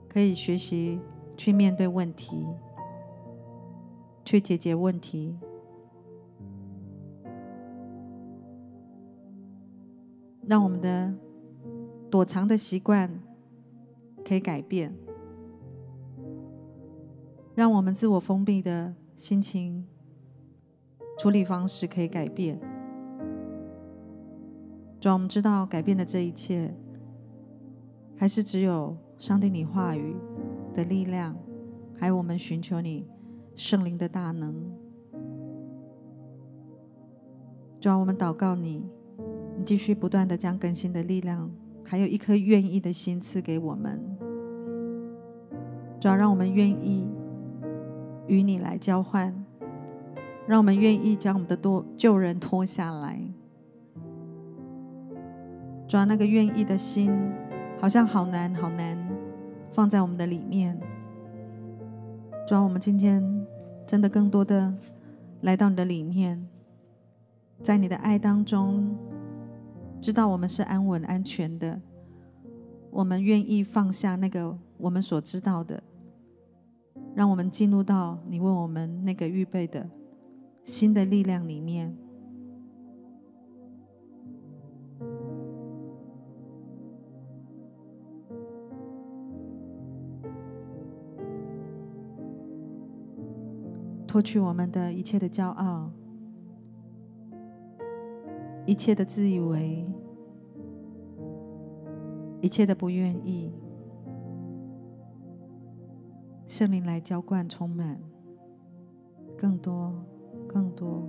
[0.09, 0.99] 可以学习
[1.37, 2.45] 去面对问题，
[4.25, 5.39] 去解决问题，
[10.47, 11.13] 让我们的
[12.11, 13.11] 躲藏的习惯
[14.25, 14.91] 可以改变，
[17.55, 19.87] 让我们自我封闭的心情
[21.19, 22.61] 处理方式可以改变。
[25.01, 26.75] 主，我们知道改变的这一切，
[28.17, 28.97] 还是只有。
[29.17, 30.15] 上帝，你话语
[30.75, 31.35] 的力量，
[31.97, 33.07] 还有我们寻求你
[33.55, 34.55] 圣灵的大能，
[37.81, 38.85] 主啊，我们祷告你，
[39.65, 41.51] 继续不断的将更新的力量，
[41.85, 44.01] 还有一颗愿意的心赐给我们。
[45.99, 47.09] 主要，让我们愿意
[48.27, 49.35] 与你来交换，
[50.47, 53.19] 让我们愿意将我们的多旧人脱下来。
[55.89, 57.11] 主要，那个愿意的心，
[57.79, 58.99] 好像好难，好难。
[59.71, 60.79] 放在我们的里面，
[62.47, 63.47] 主要，我们今天
[63.87, 64.73] 真的更多的
[65.41, 66.47] 来到你的里面，
[67.61, 68.97] 在你的爱当中，
[70.05, 71.81] 知道我们是安稳安全的，
[72.91, 75.83] 我们愿意放下那个我们所知道的，
[77.15, 79.89] 让我们进入到你为我们那个预备的
[80.63, 81.97] 新的力量里面。
[94.07, 95.91] 脱去我们的一切的骄傲，
[98.67, 99.87] 一切的自以为，
[102.41, 103.53] 一切的不愿意，
[106.47, 108.01] 圣灵来浇灌充满，
[109.37, 109.93] 更多、
[110.47, 111.07] 更多、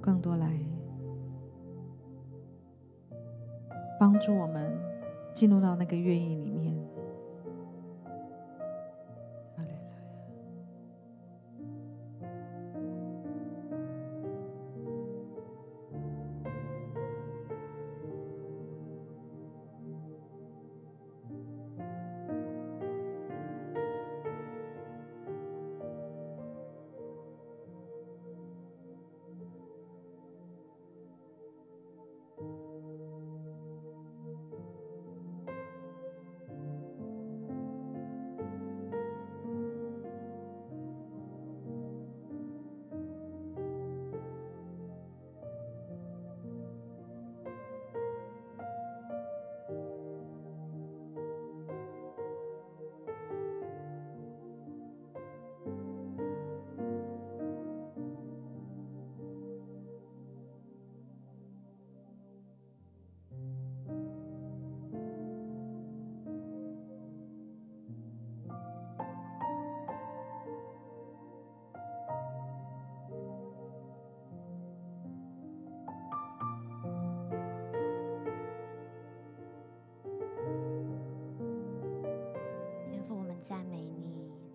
[0.00, 0.58] 更多来
[3.98, 4.72] 帮助我们
[5.34, 6.79] 进入到那个愿意里面。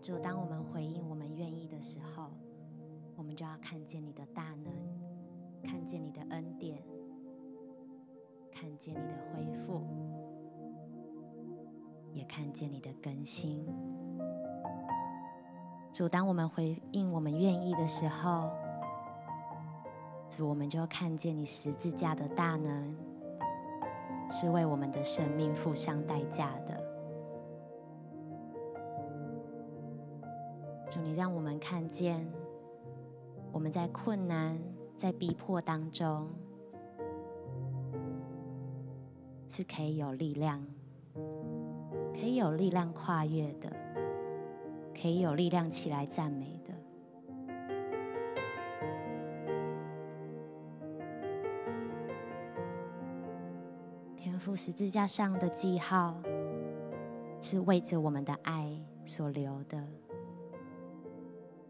[0.06, 2.30] 主，当我们回应我们愿意的时候，
[3.16, 4.72] 我们就要看见你的大能，
[5.64, 6.80] 看见你的恩典，
[8.52, 9.82] 看见你的恢复，
[12.14, 13.66] 也看见你的更新。
[15.92, 18.52] 主，当我们回应我们愿意的时候，
[20.30, 22.96] 主，我们就看见你十字架的大能，
[24.30, 26.85] 是为我们的生命付上代价的。
[30.96, 32.26] 主，你让我们看见，
[33.52, 34.58] 我们在困难、
[34.96, 36.30] 在逼迫当中，
[39.46, 40.66] 是可以有力量，
[42.14, 43.70] 可以有力量跨越的，
[44.94, 46.74] 可以有力量起来赞美的。
[54.16, 56.16] 天父十字架上的记号，
[57.42, 58.72] 是为着我们的爱
[59.04, 59.86] 所留的。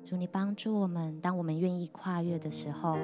[0.05, 2.95] 主，你帮助我们，当我们愿意跨越的时候，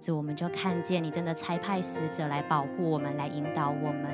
[0.00, 4.10] 主，我们就看见你真的差派使者来保护我们，来引导我们，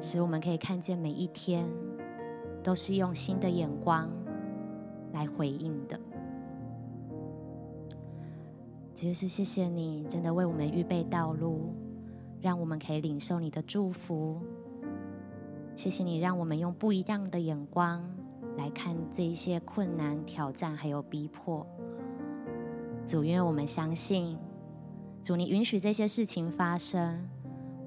[0.00, 1.68] 使我们可以看见每一天
[2.62, 4.10] 都是用新的眼光
[5.12, 6.00] 来回应的。
[8.94, 11.74] 主耶稣，谢谢你，真的为我们预备道路，
[12.40, 14.40] 让我们可以领受你的祝福。
[15.76, 18.02] 谢谢你，让我们用不一样的眼光。
[18.56, 21.66] 来看这一些困难、挑战，还有逼迫，
[23.06, 24.36] 主，因为我们相信，
[25.22, 27.26] 主，你允许这些事情发生，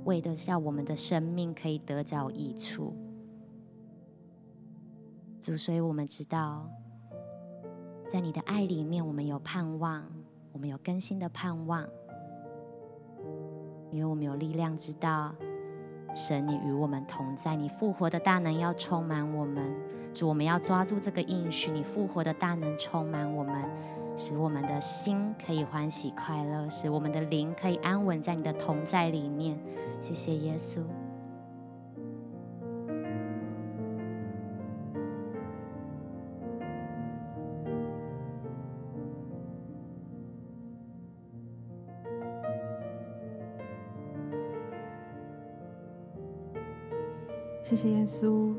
[0.05, 2.93] 为的是要我们的生命可以得着益处。
[5.39, 6.68] 主，所以我们知道，
[8.09, 10.03] 在你的爱里面，我们有盼望，
[10.51, 11.88] 我们有更新的盼望，
[13.91, 15.36] 因为我们有力量知道。
[16.14, 19.74] 神，你与我们同在，你复活的大能要充满我们。
[20.14, 23.55] 主，我们要抓住这个应许，你复活的大能充满我们，
[24.16, 29.59] 使我们的心可以欢喜快乐，使我们的灵可以安稳在你的同在里面。
[30.01, 30.82] 谢谢耶稣。
[47.76, 48.54] 谢谢耶稣，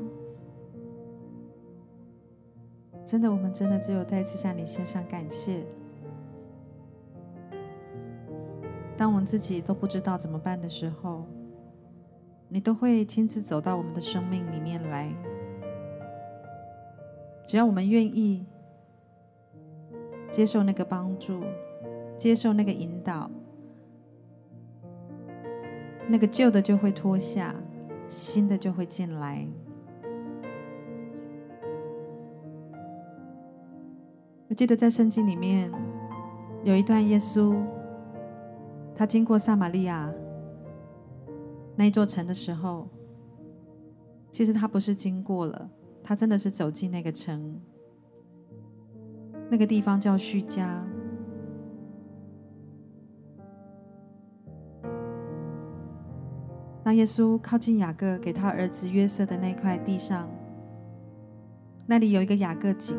[3.05, 5.63] 真的，我们真的只有再次向你献上感谢。
[8.97, 11.23] 当我们自己都不知道怎么办的时候，
[12.49, 15.09] 你都会亲自走到我们的生命里面来。
[17.47, 18.45] 只要我们愿意
[20.29, 21.39] 接受那个帮助，
[22.17, 23.31] 接受那个引导，
[26.05, 27.55] 那个旧的就会脱下。
[28.07, 29.47] 新的就会进来。
[34.47, 35.71] 我记得在圣经里面
[36.63, 37.55] 有一段，耶稣
[38.95, 40.13] 他经过撒玛利亚
[41.75, 42.87] 那一座城的时候，
[44.31, 45.69] 其实他不是经过了，
[46.03, 47.59] 他真的是走进那个城。
[49.49, 50.83] 那个地方叫叙加。
[56.85, 60.29] 当耶稣靠近雅各给他儿子约瑟的那块地上，
[61.87, 62.95] 那里有一个雅各井。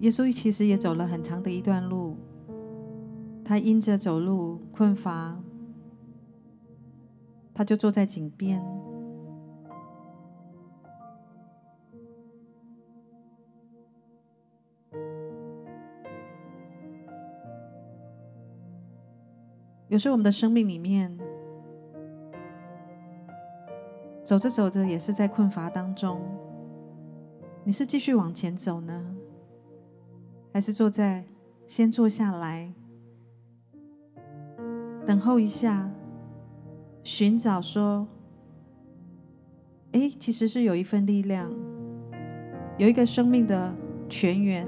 [0.00, 2.18] 耶稣其实也走了很长的一段路，
[3.42, 5.40] 他因着走路困乏，
[7.54, 8.62] 他就坐在井边。
[19.92, 21.14] 有时候我们的生命里面，
[24.24, 26.18] 走着走着也是在困乏当中。
[27.62, 29.14] 你是继续往前走呢，
[30.50, 31.26] 还是坐在
[31.66, 32.72] 先坐下来，
[35.06, 35.90] 等候一下，
[37.04, 38.08] 寻找说
[39.92, 41.52] ：“哎，其实是有一份力量，
[42.78, 43.74] 有一个生命的
[44.08, 44.66] 泉源，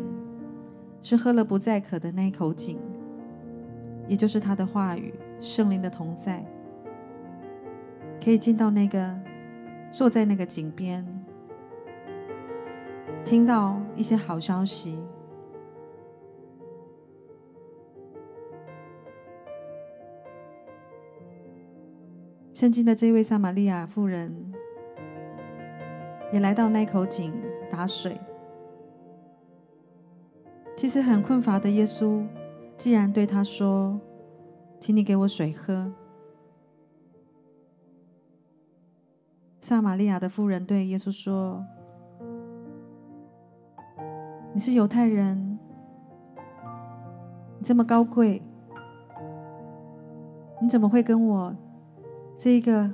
[1.01, 2.79] 是喝了不再渴的那一口井。”
[4.07, 6.45] 也就是他的话语，圣灵的同在，
[8.23, 9.15] 可以进到那个
[9.91, 11.05] 坐在那个井边，
[13.25, 15.03] 听到一些好消息。
[22.53, 24.53] 圣经的这位撒玛利亚妇人
[26.33, 27.35] 也来到那口井
[27.71, 28.19] 打水，
[30.77, 32.25] 其实很困乏的耶稣。
[32.77, 33.99] 既然对他说
[34.79, 35.91] ：“请你给我水喝。”
[39.61, 41.65] 撒玛利亚的妇人对耶稣说
[44.53, 45.59] ：“你是犹太人，
[47.59, 48.43] 你这么高贵，
[50.61, 51.57] 你怎么会跟我
[52.37, 52.91] 这一个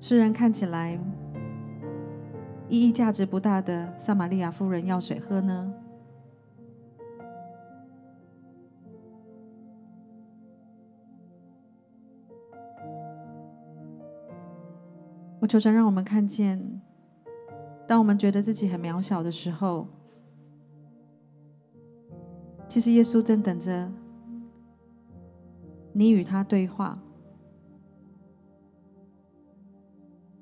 [0.00, 0.98] 虽然看起来
[2.68, 5.72] 意义价值不大的撒玛利亚妇人要水喝呢？”
[15.44, 16.80] 我求神让我们看见，
[17.86, 19.86] 当我们觉得自己很渺小的时候，
[22.66, 23.92] 其实耶稣正等着
[25.92, 26.98] 你与他对话。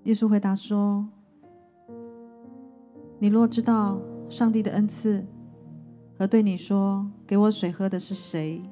[0.05, 1.05] 耶稣回答说
[3.19, 5.27] ：“你若知道上帝的恩赐
[6.17, 8.63] 和对你说‘给我水喝’的是谁，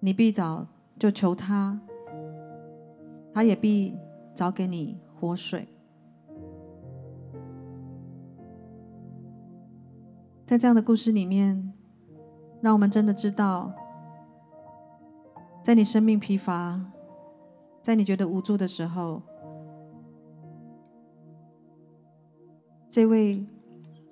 [0.00, 0.66] 你必早
[0.98, 1.80] 就求他，
[3.32, 3.96] 他也必。”
[4.38, 5.66] 找给你活水，
[10.46, 11.72] 在这样的故事里面，
[12.60, 13.72] 让我们真的知道，
[15.60, 16.80] 在你生命疲乏，
[17.82, 19.20] 在你觉得无助的时候，
[22.88, 23.44] 这位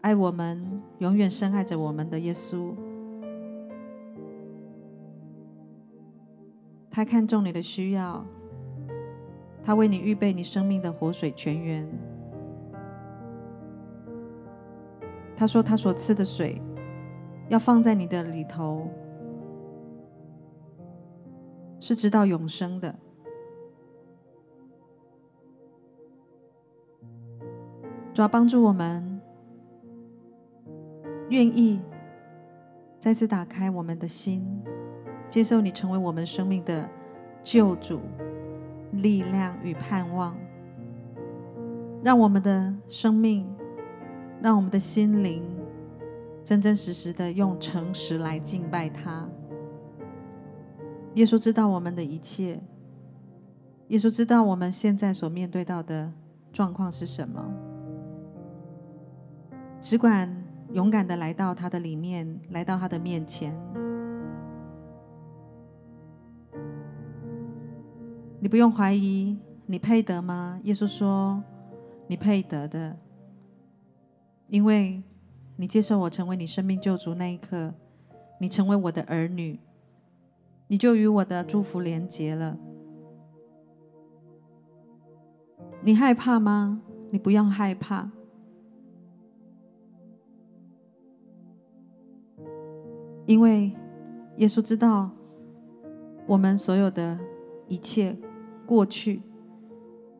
[0.01, 2.74] 爱我们、永远深爱着我们的耶稣，
[6.91, 8.27] 他看重你的需要。
[9.66, 11.84] 他为你预备你生命的活水泉源。
[15.36, 16.62] 他说：“他所赐的水，
[17.48, 18.88] 要放在你的里头，
[21.80, 22.94] 是直到永生的。”
[28.14, 29.20] 主要帮助我们，
[31.28, 31.80] 愿意
[33.00, 34.62] 再次打开我们的心，
[35.28, 36.88] 接受你成为我们生命的
[37.42, 38.00] 救主。
[38.97, 40.36] 力量与盼望，
[42.03, 43.47] 让我们的生命，
[44.42, 45.42] 让我们的心灵，
[46.42, 49.28] 真真实实的用诚实来敬拜他。
[51.14, 52.61] 耶稣知道我们的一切，
[53.88, 56.12] 耶稣知道我们现在所面对到的
[56.53, 57.42] 状况是什么，
[59.80, 60.30] 只管
[60.72, 63.55] 勇敢的来到他的里面，来到他的面前。
[68.39, 70.61] 你不用怀疑，你配得吗？
[70.64, 71.43] 耶稣说
[72.07, 72.97] ：“你配得的，
[74.49, 75.03] 因为
[75.57, 77.74] 你接受我成为你生命救主那一刻，
[78.39, 79.59] 你成为我的儿女，
[80.68, 82.57] 你就与我的祝福连结了。
[85.82, 86.82] 你害怕吗？
[87.11, 88.11] 你不用害怕，
[93.24, 93.72] 因为
[94.37, 95.11] 耶稣知道
[96.26, 97.18] 我们所有的
[97.66, 98.14] 一切。”
[98.66, 99.22] 过去、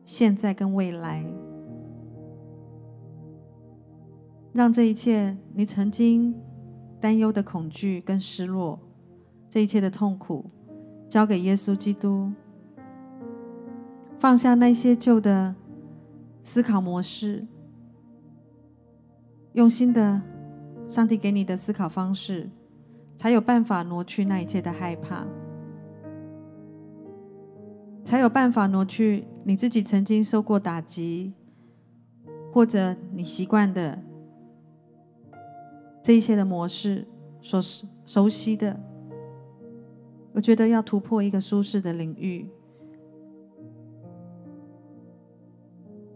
[0.05, 1.23] 现在跟未来，
[4.53, 6.33] 让这一切你曾经
[6.99, 8.79] 担忧的恐惧跟失落，
[9.49, 10.45] 这一切的痛苦，
[11.09, 12.31] 交给耶稣基督，
[14.17, 15.53] 放下那些旧的
[16.41, 17.45] 思考模式，
[19.53, 20.21] 用新的
[20.87, 22.49] 上帝给你的思考方式，
[23.15, 25.27] 才有办法挪去那一切的害怕。
[28.07, 31.33] 才有办法挪去你自己曾经受过打击，
[32.53, 34.01] 或者你习惯的
[36.01, 37.05] 这一些的模式
[37.41, 37.59] 所
[38.05, 38.79] 熟悉的。
[40.31, 42.49] 我觉得要突破一个舒适的领域，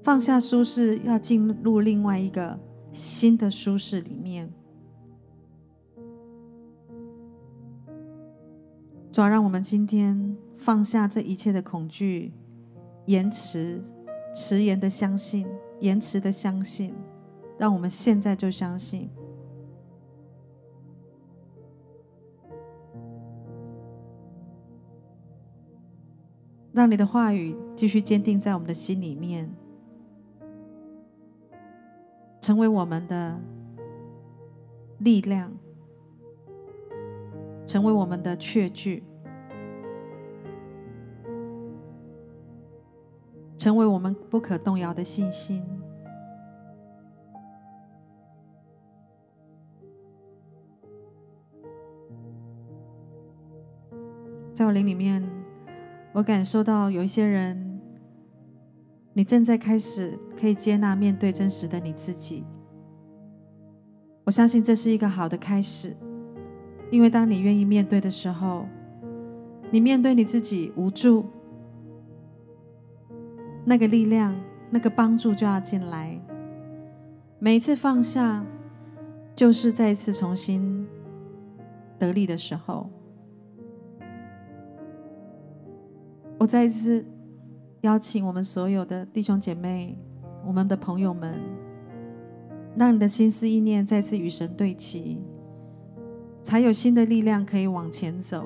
[0.02, 2.58] 放下舒适，要进入另外一个
[2.94, 4.50] 新的舒适里面。
[9.12, 10.38] 主要让我们今天。
[10.62, 12.32] 放下这一切的恐惧，
[13.08, 13.82] 延迟、
[14.36, 15.48] 迟延的相信，
[15.80, 16.94] 延迟的相信，
[17.58, 19.10] 让我们现在就相信，
[26.72, 29.52] 让你的话语继续坚定在我们的心里面，
[32.40, 33.36] 成为我们的
[35.00, 35.52] 力量，
[37.66, 39.04] 成为我们的确据。
[43.62, 45.64] 成为我们不可动摇的信心。
[54.52, 55.24] 在我灵里面，
[56.12, 57.80] 我感受到有一些人，
[59.14, 62.44] 你正在开始可以接纳面对真实的你自己。
[64.24, 65.96] 我相信这是一个好的开始，
[66.90, 68.66] 因为当你愿意面对的时候，
[69.70, 71.24] 你面对你自己无助。
[73.72, 74.36] 那个力量、
[74.70, 76.20] 那个帮助就要进来。
[77.40, 78.46] 每一次放下，
[79.34, 80.86] 就是再一次重新
[81.98, 82.90] 得力的时候。
[86.38, 87.06] 我再一次
[87.80, 89.98] 邀请我们所有的弟兄姐妹、
[90.46, 91.40] 我们的朋友们，
[92.76, 95.22] 让你的心思意念再次与神对齐，
[96.44, 98.46] 才有新的力量可以往前走。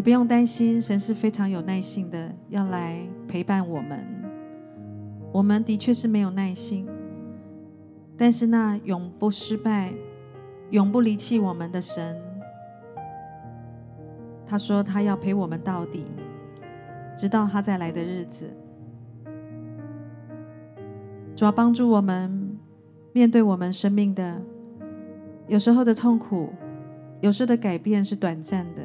[0.00, 4.02] 你不用担心，神是非常有耐性的，要来陪伴我们。
[5.30, 6.88] 我们的确是没有耐心，
[8.16, 9.92] 但是那永不失败、
[10.70, 12.18] 永不离弃我们的神。
[14.46, 16.06] 他说：“他要陪我们到底，
[17.14, 18.48] 直到他再来的日子。
[21.36, 22.58] 主要帮助我们
[23.12, 24.40] 面对我们生命的
[25.46, 26.48] 有时候的痛苦，
[27.20, 28.80] 有时候的改变是短暂的。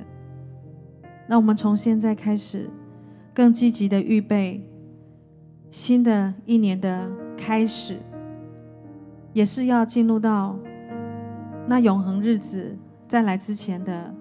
[1.27, 2.69] 那我们从现在开始，
[3.33, 4.67] 更积极的预备
[5.69, 7.97] 新的一年的开始，
[9.33, 10.57] 也是要进入到
[11.67, 14.13] 那永恒日子再来之前的。”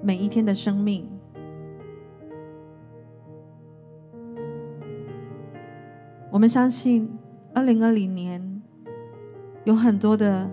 [0.00, 1.04] 每一天的生命，
[6.30, 7.10] 我们相信，
[7.52, 8.62] 二零二零年
[9.64, 10.48] 有很多的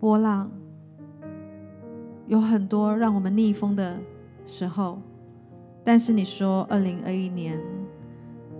[0.00, 0.50] 波浪，
[2.28, 3.98] 有很多让我们逆风的
[4.44, 5.00] 时候。
[5.82, 7.58] 但是你说，二零二一年，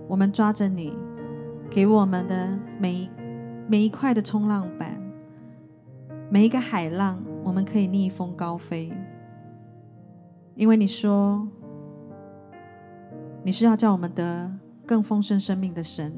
[0.07, 0.97] 我们抓着你
[1.69, 3.09] 给我们的每一
[3.67, 4.99] 每一块的冲浪板，
[6.31, 8.91] 每一个海浪，我们可以逆风高飞。
[10.55, 11.47] 因为你说，
[13.43, 14.51] 你是要叫我们得
[14.87, 16.11] 更丰盛生命的神，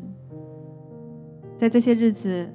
[1.58, 2.50] 在这些日子，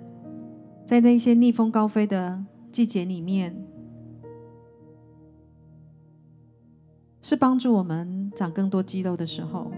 [0.86, 2.42] 在那些逆风高飞的
[2.72, 3.54] 季节里面，
[7.28, 9.68] 是帮助我们长更多肌肉的时候。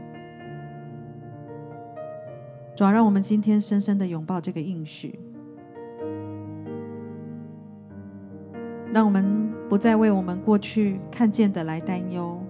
[2.77, 5.19] 主要让我们今天深深的拥抱这个应许，
[8.93, 9.49] 让我们。
[9.69, 12.41] 不再为我们过去看见的来担忧，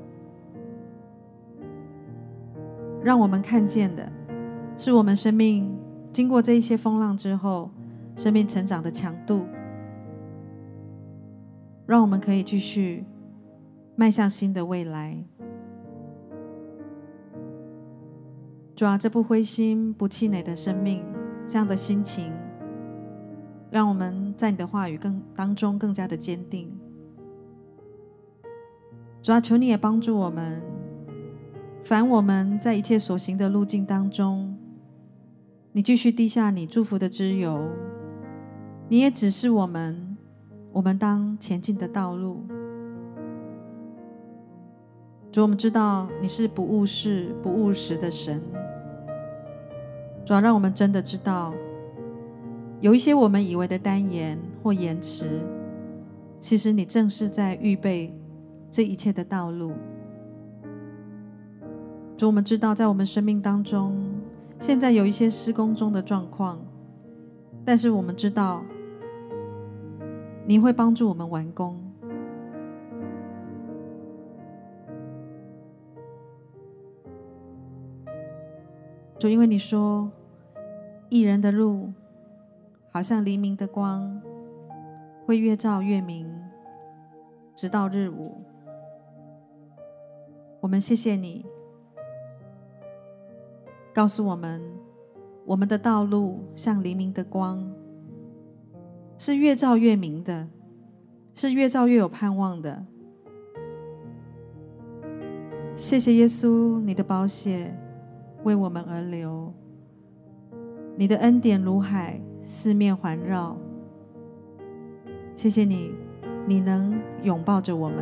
[3.02, 4.08] 让我们看见的
[4.76, 5.76] 是我们生命
[6.12, 7.68] 经过这一些风浪之后，
[8.14, 9.46] 生命成长的强度，
[11.86, 13.04] 让我们可以继续
[13.98, 15.18] 迈向新的未来。
[18.76, 21.04] 主啊，这不灰心不气馁的生命，
[21.48, 22.32] 这样的心情，
[23.72, 26.70] 让我们在你的话语更当中更加的坚定。
[29.20, 30.62] 主啊，求你也帮助我们，
[31.82, 34.56] 凡我们在一切所行的路径当中，
[35.72, 37.68] 你继续滴下你祝福的之油，
[38.88, 40.16] 你也指示我们，
[40.70, 42.44] 我们当前进的道路。
[45.30, 48.42] 主，我们知道你是不误事、不误时的神。
[50.24, 51.54] 主要让我们真的知道，
[52.80, 55.40] 有一些我们以为的耽延或延迟，
[56.38, 58.14] 其实你正是在预备。
[58.70, 59.72] 这一切的道路，
[62.18, 63.96] 主，我们知道，在我们生命当中，
[64.58, 66.60] 现在有一些施工中的状况，
[67.64, 68.62] 但是我们知道，
[70.44, 71.87] 你会帮助我们完工。
[79.18, 80.08] 主，因为你说，
[81.08, 81.92] 义人的路
[82.92, 84.22] 好像黎明的光，
[85.26, 86.32] 会越照越明，
[87.52, 88.40] 直到日午。
[90.60, 91.44] 我们谢谢你，
[93.92, 94.62] 告诉我们，
[95.44, 97.68] 我们的道路像黎明的光，
[99.16, 100.48] 是越照越明的，
[101.34, 102.86] 是越照越有盼望的。
[105.74, 107.76] 谢谢耶稣，你的宝血
[108.44, 109.52] 为我们而流，
[110.96, 113.56] 你的恩典如海四面环绕。
[115.34, 115.92] 谢谢你，
[116.46, 117.98] 你能拥抱着我们。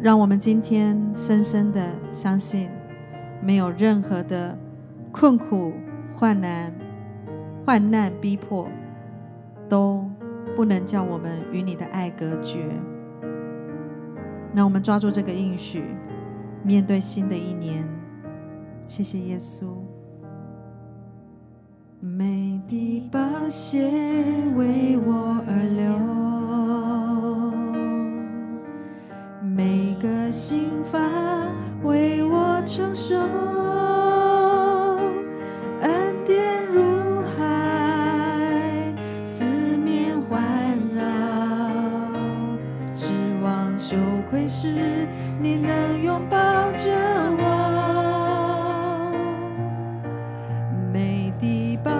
[0.00, 2.68] 让我们今天深深的相信，
[3.42, 4.58] 没有任何的
[5.12, 5.72] 困苦、
[6.12, 6.72] 患难、
[7.64, 8.68] 患难逼迫，
[9.68, 10.04] 都
[10.56, 12.66] 不能叫我们与你的爱隔绝。
[14.52, 15.84] 那我们抓住这个应许，
[16.62, 17.88] 面对新的一年。
[18.86, 19.66] 谢谢耶稣。
[22.00, 23.18] 每滴宝
[23.48, 23.80] 血
[24.56, 26.33] 为我而流。
[51.42, 51.94] ตีป่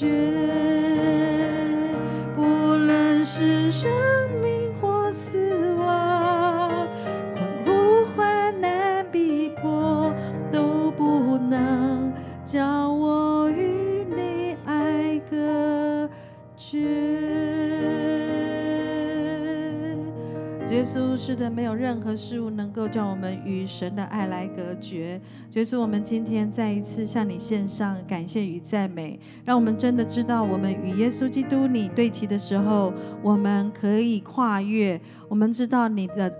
[0.00, 0.63] 隔
[21.26, 25.18] 是的，没有任何事物能够叫我们与神的爱来隔绝。
[25.48, 35.00] 结束，我们今天再一次向你献上感谢与赞美，让我们真的知道，我们与耶稣基督你对齐的时候，我们可以跨越。
[35.26, 36.30] 我们知道你的。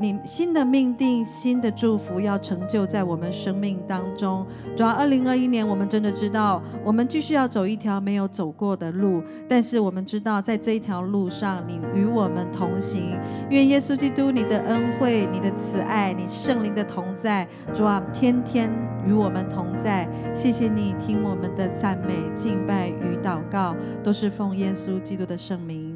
[0.00, 4.46] 你新的命定、新的祝福要成就在我们生命当中。
[4.74, 9.22] 主要二零二一年，我们真的知道，我们继续要走一条没有走过的路。
[9.46, 13.14] 但是我们知道，在这一条路上，你与我们同行。
[13.50, 18.72] 愿耶稣基督你的恩惠、你的慈爱、你圣灵的同在，主啊，天天
[19.06, 20.08] 与我们同在。
[20.32, 25.89] 谢谢你听我们的赞美、敬拜与祷告，都是奉耶稣基督的圣名。